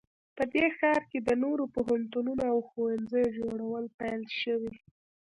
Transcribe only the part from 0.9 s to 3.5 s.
کې د نوو پوهنتونونو او ښوونځیو